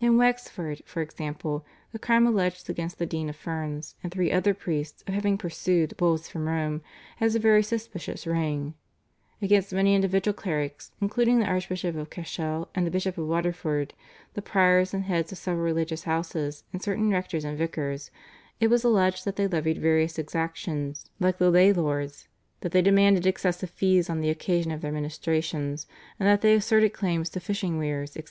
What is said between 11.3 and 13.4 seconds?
the Archbishop of Cashel and the Bishop of